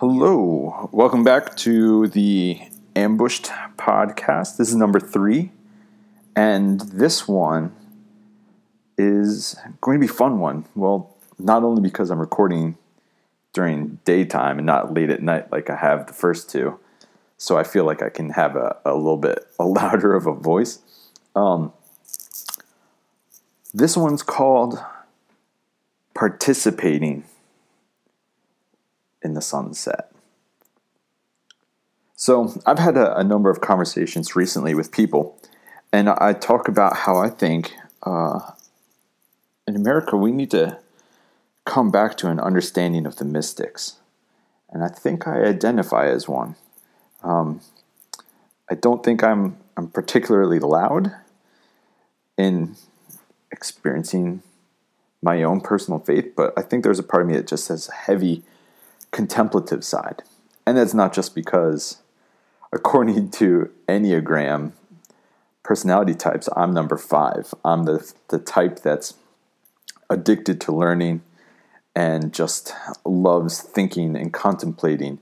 [0.00, 2.60] Hello, welcome back to the
[2.96, 3.44] Ambushed
[3.76, 4.56] podcast.
[4.56, 5.52] This is number three,
[6.34, 7.72] and this one
[8.98, 10.64] is going to be a fun one.
[10.74, 12.76] Well, not only because I'm recording
[13.52, 16.80] during daytime and not late at night like I have the first two,
[17.36, 20.34] so I feel like I can have a, a little bit a louder of a
[20.34, 20.80] voice.
[21.36, 21.72] Um,
[23.72, 24.76] this one's called
[26.14, 27.22] Participating
[29.34, 30.10] the sunset.
[32.16, 35.38] So, I've had a, a, number of conversations recently with people,
[35.92, 38.40] and I talk about how I think uh,
[39.66, 40.78] in America we need to
[41.64, 43.96] come back to an understanding of the mystics.
[44.70, 46.56] And I think I identify as one.
[47.22, 47.60] Um,
[48.70, 51.12] I don't think I'm, I'm particularly loud
[52.36, 52.76] in
[53.50, 54.42] experiencing
[55.22, 57.86] my own personal faith, but I think there's a part of me that just has
[57.86, 58.42] heavy
[59.14, 60.22] contemplative side.
[60.66, 62.02] And that's not just because,
[62.72, 64.72] according to Enneagram
[65.62, 67.54] personality types, I'm number five.
[67.64, 69.14] I'm the, the type that's
[70.10, 71.22] addicted to learning
[71.96, 72.74] and just
[73.06, 75.20] loves thinking and contemplating.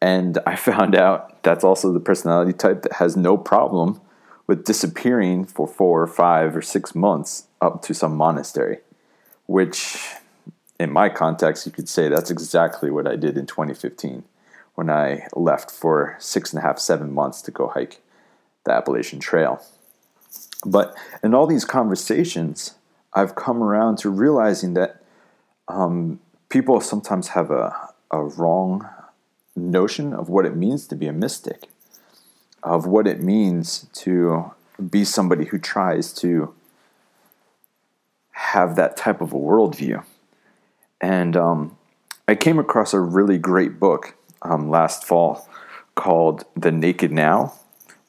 [0.00, 4.00] And I found out that's also the personality type that has no problem
[4.46, 8.78] with disappearing for four or five or six months up to some monastery,
[9.46, 10.14] which
[10.78, 14.24] in my context, you could say that's exactly what I did in 2015
[14.74, 18.02] when I left for six and a half, seven months to go hike
[18.64, 19.62] the Appalachian Trail.
[20.64, 22.74] But in all these conversations,
[23.14, 25.02] I've come around to realizing that
[25.68, 27.74] um, people sometimes have a,
[28.10, 28.88] a wrong
[29.54, 31.68] notion of what it means to be a mystic,
[32.62, 34.52] of what it means to
[34.90, 36.54] be somebody who tries to
[38.32, 40.04] have that type of a worldview.
[41.00, 41.76] And um,
[42.26, 45.48] I came across a really great book um, last fall
[45.94, 47.54] called The Naked Now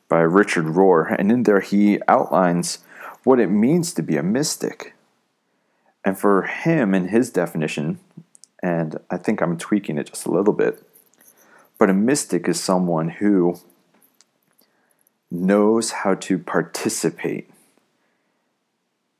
[0.09, 1.15] by Richard Rohr.
[1.17, 2.79] And in there, he outlines
[3.23, 4.93] what it means to be a mystic.
[6.05, 7.99] And for him, in his definition,
[8.63, 10.81] and I think I'm tweaking it just a little bit,
[11.77, 13.59] but a mystic is someone who
[15.29, 17.49] knows how to participate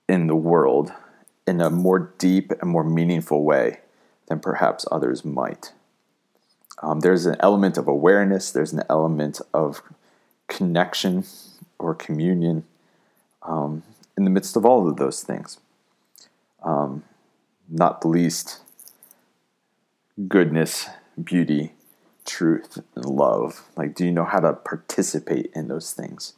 [0.08, 0.94] in the world
[1.48, 3.80] in a more deep and more meaningful way
[4.28, 5.72] than perhaps others might.
[6.84, 9.82] Um, there's an element of awareness, there's an element of
[10.48, 11.24] connection
[11.80, 12.66] or communion
[13.42, 13.84] um,
[14.16, 15.60] in the midst of all of those things.
[16.64, 17.04] Um,
[17.70, 18.60] not the least,
[20.28, 20.88] goodness,
[21.22, 21.74] beauty,
[22.26, 23.64] truth, and love.
[23.76, 26.34] Like, do you know how to participate in those things?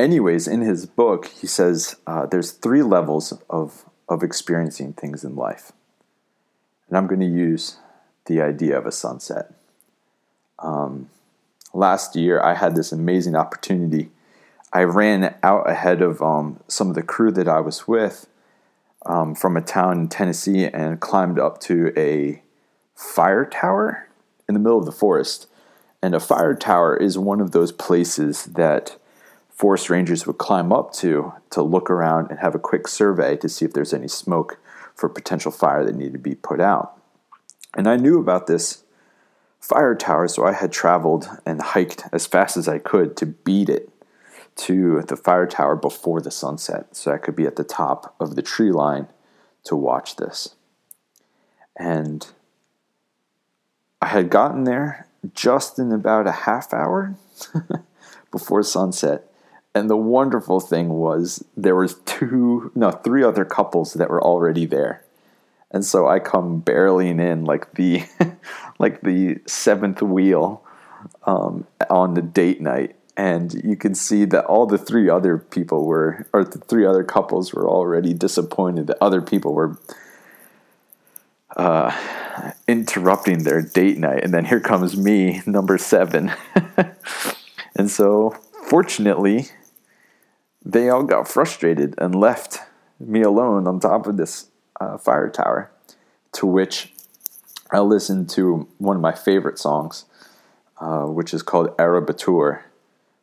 [0.00, 5.36] Anyways, in his book, he says uh, there's three levels of, of experiencing things in
[5.36, 5.72] life.
[6.88, 7.76] And I'm going to use
[8.26, 9.52] the idea of a sunset.
[10.58, 11.08] Um,
[11.72, 14.10] last year, I had this amazing opportunity.
[14.72, 18.26] I ran out ahead of um, some of the crew that I was with
[19.06, 22.42] um, from a town in Tennessee and climbed up to a
[22.94, 24.08] fire tower
[24.48, 25.46] in the middle of the forest.
[26.02, 28.96] And a fire tower is one of those places that
[29.60, 33.46] forest rangers would climb up to to look around and have a quick survey to
[33.46, 34.58] see if there's any smoke
[34.94, 36.98] for potential fire that needed to be put out.
[37.76, 38.84] And I knew about this
[39.60, 43.68] fire tower, so I had traveled and hiked as fast as I could to beat
[43.68, 43.90] it
[44.56, 48.36] to the fire tower before the sunset so I could be at the top of
[48.36, 49.08] the tree line
[49.64, 50.54] to watch this.
[51.76, 52.26] And
[54.00, 57.14] I had gotten there just in about a half hour
[58.30, 59.29] before sunset
[59.74, 64.66] and the wonderful thing was there was two no three other couples that were already
[64.66, 65.04] there.
[65.72, 68.02] And so i come barreling in like the
[68.78, 70.62] like the seventh wheel
[71.24, 72.96] um, on the date night.
[73.16, 77.04] And you can see that all the three other people were or the three other
[77.04, 79.78] couples were already disappointed that other people were
[81.56, 81.96] uh,
[82.66, 84.24] interrupting their date night.
[84.24, 86.32] And then here comes me number seven.
[87.76, 89.46] And so fortunately
[90.64, 92.60] they all got frustrated and left
[92.98, 94.48] me alone on top of this
[94.80, 95.70] uh, fire tower.
[96.32, 96.92] To which
[97.70, 100.04] I listened to one of my favorite songs,
[100.80, 102.62] uh, which is called Ára bátur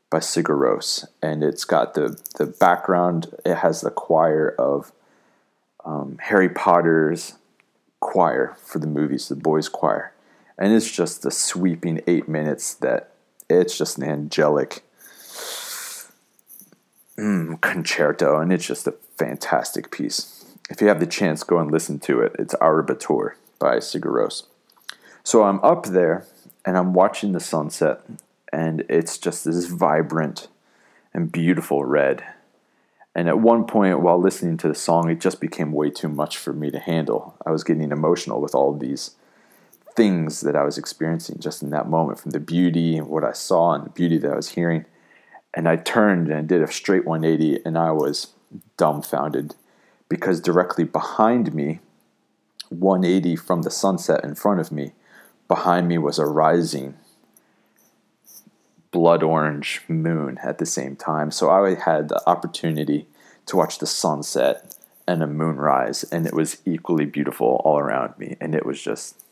[0.10, 1.06] by Sigur Rós.
[1.22, 4.92] And it's got the, the background, it has the choir of
[5.86, 7.36] um, Harry Potter's
[8.00, 10.13] choir for the movies, the boys' choir.
[10.57, 13.12] And it's just a sweeping eight minutes that
[13.50, 14.83] it's just an angelic
[17.18, 20.46] mm, concerto, and it's just a fantastic piece.
[20.69, 22.36] If you have the chance, go and listen to it.
[22.38, 24.44] It's Ára bátur by Sigur.
[25.24, 26.25] So I'm up there
[26.66, 28.02] and I'm watching the sunset,
[28.52, 30.48] and it's just this vibrant
[31.14, 32.24] and beautiful red.
[33.16, 36.38] And at one point, while listening to the song, it just became way too much
[36.38, 37.36] for me to handle.
[37.46, 39.16] I was getting emotional with all these
[39.96, 43.31] things that I was experiencing just in that moment from the beauty and what I
[43.31, 44.86] saw and the beauty that I was hearing.
[45.57, 48.27] And I turned and did a straight 180, and I was
[48.77, 49.56] dumbfounded
[50.07, 51.80] because directly behind me,
[52.69, 54.92] 180 from the sunset in front of me,
[55.48, 56.94] behind me was a rising
[58.92, 61.31] blood orange moon at the same time.
[61.31, 63.07] So I had the opportunity
[63.48, 64.75] to watch the sunset
[65.07, 68.38] and a moonrise, and it was equally beautiful all around me.
[68.39, 69.24] And it was just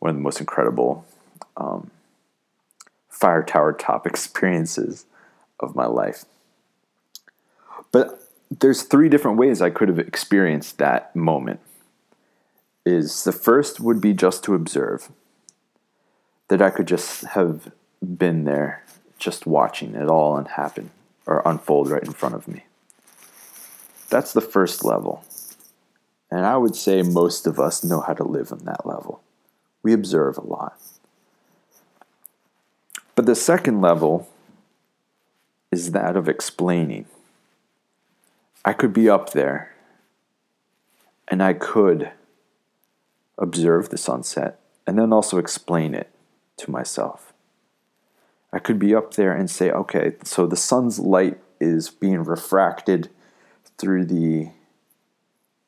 [0.00, 1.06] one of the most incredible
[1.56, 1.92] um,
[3.14, 5.06] fire tower top experiences
[5.60, 6.24] of my life.
[7.92, 8.20] But
[8.50, 11.60] there's three different ways I could have experienced that moment.
[12.84, 15.10] Is the first would be just to observe.
[16.48, 17.72] That I could just have
[18.02, 18.84] been there,
[19.18, 20.90] just watching it all happen
[21.24, 22.64] or unfold right in front of me.
[24.10, 25.24] That's the first level.
[26.30, 29.22] And I would say most of us know how to live on that level.
[29.82, 30.78] We observe a lot.
[33.24, 34.28] But the second level
[35.72, 37.06] is that of explaining.
[38.66, 39.74] I could be up there
[41.28, 42.10] and I could
[43.38, 46.10] observe the sunset and then also explain it
[46.58, 47.32] to myself.
[48.52, 53.08] I could be up there and say, okay, so the sun's light is being refracted
[53.78, 54.50] through the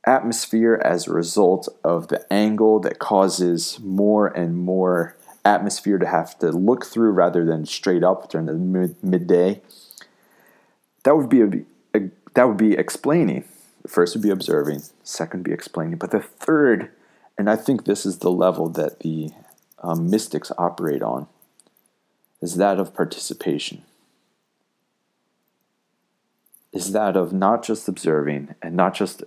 [0.04, 5.16] atmosphere as a result of the angle that causes more and more
[5.46, 9.62] atmosphere to have to look through rather than straight up during the mid- midday.
[11.04, 11.50] That would be a,
[11.94, 13.44] a, that would be explaining.
[13.82, 14.82] The first would be observing.
[15.04, 15.98] Second would be explaining.
[15.98, 16.90] But the third,
[17.38, 19.30] and I think this is the level that the
[19.82, 21.28] um, mystics operate on,
[22.42, 23.82] is that of participation.
[26.72, 29.22] Is that of not just observing and not just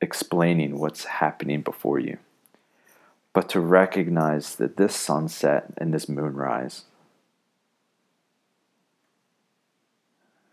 [0.00, 2.18] explaining what's happening before you
[3.36, 6.84] but to recognize that this sunset and this moonrise,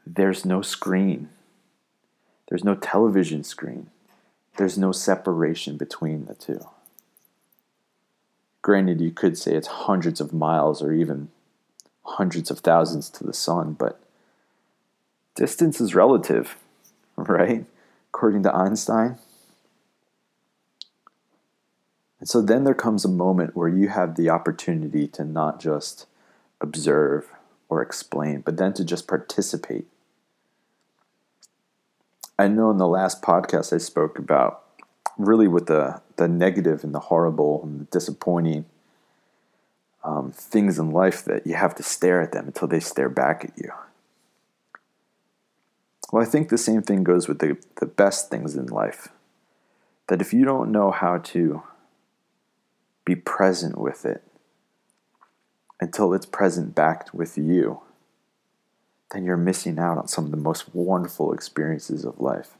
[0.05, 1.29] there's no screen,
[2.49, 3.89] there's no television screen,
[4.57, 6.59] there's no separation between the two.
[8.61, 11.29] Granted, you could say it's hundreds of miles or even
[12.03, 13.97] hundreds of thousands to the sun, but
[15.35, 16.57] distance is relative,
[17.15, 17.63] right?
[18.09, 19.19] According to Einstein.
[22.23, 26.05] And so then there comes a moment where you have the opportunity to not just
[26.61, 27.29] observe
[27.67, 29.87] or explain, but then to just participate.
[32.39, 34.63] I know in the last podcast I spoke about
[35.17, 38.67] really with the, the negative and the horrible and the disappointing
[40.05, 43.43] um, things in life that you have to stare at them until they stare back
[43.43, 43.73] at you.
[46.09, 49.09] Well, I think the same thing goes with the, the best things in life.
[50.07, 51.63] That if you don't know how to
[53.05, 54.23] be present with it
[55.79, 57.81] until it's present back with you,
[59.11, 62.51] then you're missing out on some of the most wonderful experiences of life.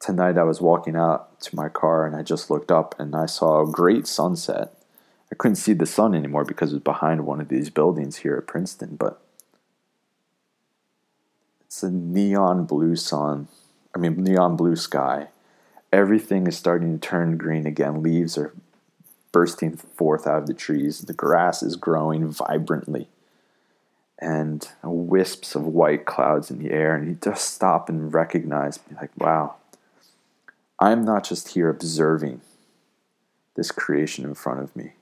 [0.00, 3.26] Tonight I was walking out to my car and I just looked up and I
[3.26, 4.74] saw a great sunset.
[5.32, 8.36] I couldn't see the sun anymore because it was behind one of these buildings here
[8.36, 9.22] at Princeton, but
[11.64, 13.48] it's a neon blue sun.
[13.94, 15.28] I mean, neon blue sky.
[15.92, 18.02] Everything is starting to turn green again.
[18.02, 18.52] Leaves are
[19.34, 21.00] bursting forth out of the trees.
[21.00, 23.08] The grass is growing vibrantly.
[24.20, 26.94] And wisps of white clouds in the air.
[26.94, 29.56] And you just stop and recognize, like, wow,
[30.78, 32.42] I'm not just here observing
[33.56, 34.92] this creation in front of me.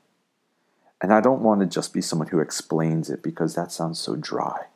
[1.02, 4.16] And I don't want to just be someone who explains it because that sounds so
[4.16, 4.66] dry.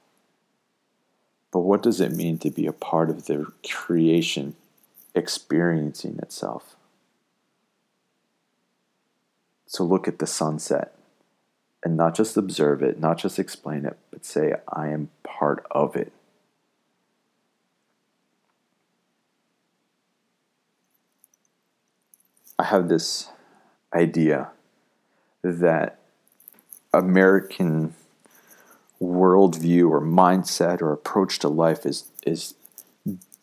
[1.50, 4.54] But what does it mean to be a part of the creation
[5.14, 6.76] experiencing itself?
[9.72, 10.96] To look at the sunset
[11.84, 15.96] and not just observe it, not just explain it, but say, I am part of
[15.96, 16.12] it.
[22.58, 23.28] I have this
[23.94, 24.48] idea
[25.42, 25.98] that
[26.92, 27.94] American
[29.00, 32.54] worldview or mindset or approach to life is, is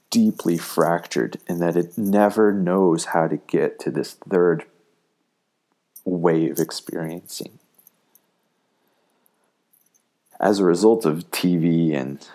[0.09, 4.65] deeply fractured in that it never knows how to get to this third
[6.05, 7.59] way of experiencing.
[10.39, 12.27] As a result of TV and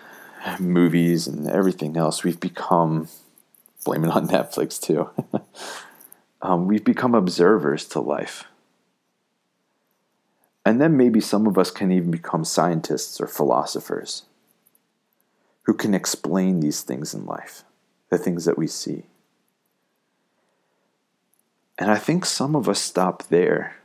[0.59, 3.07] movies and everything else, we've become,
[3.85, 5.09] blame it on Netflix too,
[6.41, 8.45] um, we've become observers to life.
[10.65, 14.23] And then maybe some of us can even become scientists or philosophers
[15.63, 17.63] who can explain these things in life,
[18.09, 19.05] the things that we see.
[21.79, 23.77] And I think some of us stop there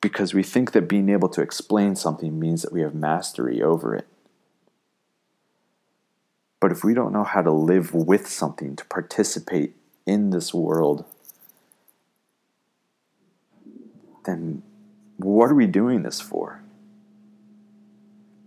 [0.00, 3.96] because we think that being able to explain something means that we have mastery over
[3.96, 4.06] it.
[6.60, 9.74] But if we don't know how to live with something, to participate
[10.06, 11.04] in this world,
[14.24, 14.62] then
[15.16, 16.62] what are we doing this for?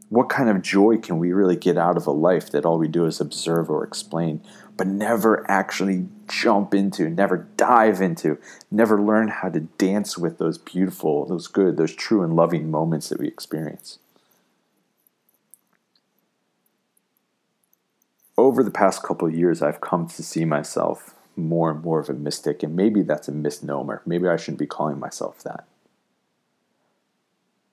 [0.08, 2.88] What kind of joy can we really get out of a life that all we
[2.88, 4.42] do is observe or explain,
[4.78, 8.38] but never actually jump into, never dive into,
[8.70, 13.10] never learn how to dance with those beautiful, those good, those true and loving moments
[13.10, 14.00] that we experience?
[18.38, 22.10] Over the past couple of years, I've come to see myself more and more of
[22.10, 24.02] a mystic, and maybe that's a misnomer.
[24.06, 25.66] Maybe I shouldn't be calling myself that.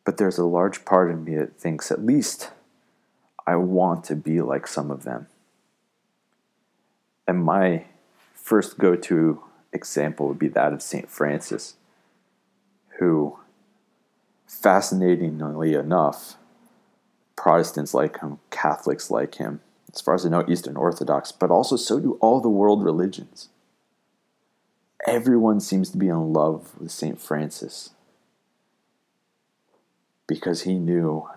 [0.04, 2.50] But there's a large part of me that thinks at least
[3.46, 5.26] I want to be like some of them.
[7.26, 7.86] And my
[8.34, 11.08] first go to example would be that of St.
[11.08, 11.74] Francis,
[12.98, 13.38] who,
[14.46, 16.36] fascinatingly enough,
[17.36, 19.60] Protestants like him, Catholics like him,
[19.92, 23.48] as far as I know, Eastern Orthodox, but also so do all the world religions.
[25.06, 27.20] Everyone seems to be in love with St.
[27.20, 27.90] Francis
[30.28, 31.28] because he knew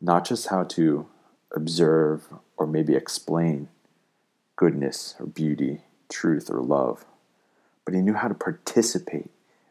[0.00, 1.06] not just how to
[1.54, 3.68] observe or maybe explain
[4.56, 7.04] goodness or beauty, truth or love,
[7.84, 9.30] but he knew how to participate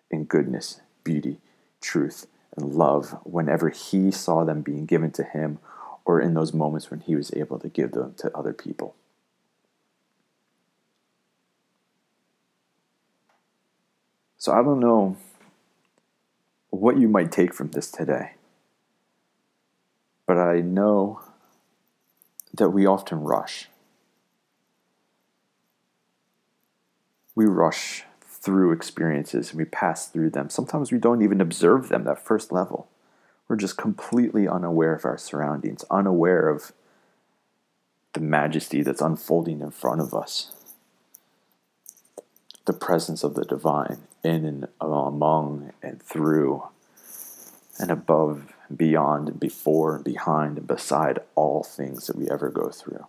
[0.09, 1.39] in goodness, beauty,
[1.81, 5.59] truth, and love whenever he saw them being given to him
[6.05, 8.95] or in those moments when he was able to give them to other people.
[14.37, 15.17] So I don't know
[16.69, 18.33] what you might take from this today.
[20.27, 21.21] But I know
[22.53, 23.69] that we often rush.
[27.35, 30.49] We rush through experiences and we pass through them.
[30.49, 32.87] Sometimes we don't even observe them that first level.
[33.47, 36.71] We're just completely unaware of our surroundings, unaware of
[38.13, 40.51] the majesty that's unfolding in front of us.
[42.65, 46.63] The presence of the divine in and among and through
[47.77, 52.49] and above and beyond and before and behind and beside all things that we ever
[52.49, 53.05] go through.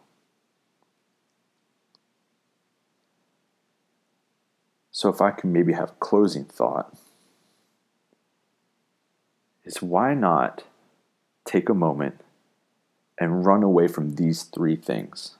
[4.96, 6.96] So, if I can maybe have a closing thought,
[9.62, 10.64] is why not
[11.44, 12.22] take a moment
[13.18, 15.36] and run away from these three things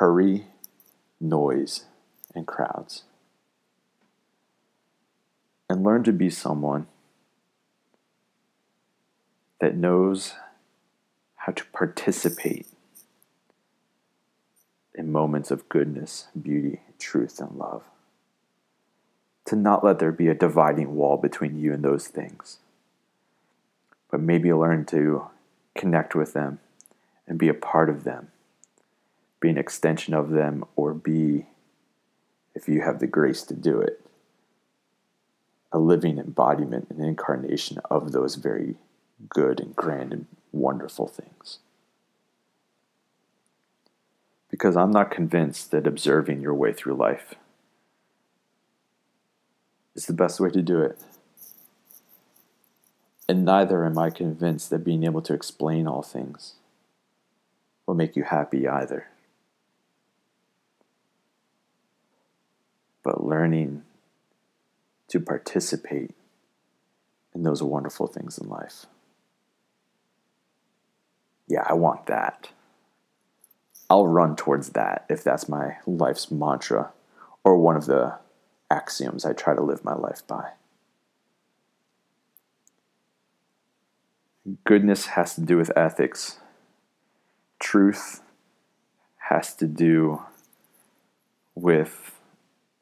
[0.00, 0.48] hurry,
[1.20, 1.84] noise,
[2.34, 3.04] and crowds.
[5.70, 6.88] And learn to be someone
[9.60, 10.34] that knows
[11.36, 12.66] how to participate
[14.92, 17.84] in moments of goodness, beauty, truth, and love.
[19.48, 22.58] To not let there be a dividing wall between you and those things,
[24.10, 25.28] but maybe learn to
[25.74, 26.58] connect with them
[27.26, 28.28] and be a part of them,
[29.40, 31.46] be an extension of them, or be,
[32.54, 34.04] if you have the grace to do it,
[35.72, 38.74] a living embodiment, and incarnation of those very
[39.30, 41.58] good and grand and wonderful things.
[44.50, 47.34] Because I'm not convinced that observing your way through life
[49.98, 50.98] is the best way to do it.
[53.28, 56.54] And neither am I convinced that being able to explain all things
[57.86, 59.08] will make you happy either.
[63.02, 63.82] But learning
[65.08, 66.14] to participate
[67.34, 68.86] in those wonderful things in life
[71.48, 72.50] yeah, I want that.
[73.90, 76.92] I'll run towards that if that's my life's mantra
[77.42, 78.18] or one of the
[78.70, 80.52] axioms I try to live my life by.
[84.64, 86.38] Goodness has to do with ethics.
[87.58, 88.22] Truth
[89.28, 90.22] has to do
[91.54, 92.18] with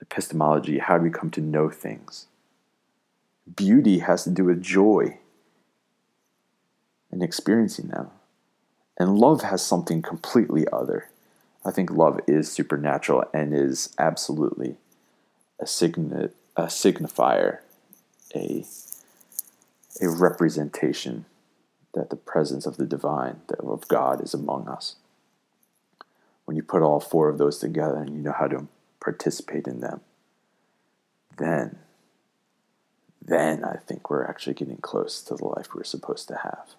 [0.00, 0.78] epistemology.
[0.78, 2.26] How do we come to know things?
[3.54, 5.18] Beauty has to do with joy
[7.10, 8.10] and experiencing them.
[8.98, 11.10] And love has something completely other.
[11.64, 14.76] I think love is supernatural and is absolutely
[15.60, 17.58] a, signi- a signifier,
[18.34, 18.64] a,
[20.00, 21.24] a representation
[21.94, 24.96] that the presence of the divine, of God, is among us.
[26.44, 28.68] When you put all four of those together and you know how to
[29.00, 30.00] participate in them,
[31.38, 31.78] then,
[33.20, 36.74] then I think we're actually getting close to the life we're supposed to have.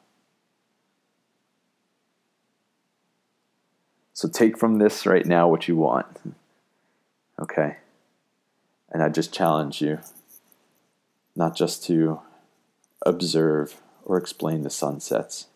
[4.14, 6.08] So take from this right now what you want.
[7.40, 7.78] Okay?
[8.92, 10.00] And I just challenge you
[11.36, 12.22] not just to
[13.06, 15.48] observe or explain the sunsets,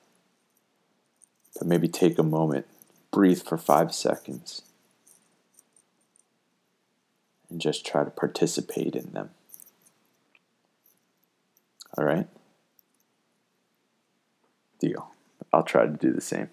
[1.57, 2.65] but maybe take a moment,
[3.11, 4.61] breathe for five seconds,
[7.50, 9.31] and just try to participate in them.
[11.97, 12.27] All right?
[14.79, 15.11] Deal.
[15.53, 16.50] I'll try to do the same.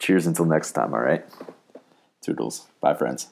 [0.00, 1.24] Cheers until next time, all right?
[2.20, 2.66] Toodles.
[2.80, 3.31] Bye, friends.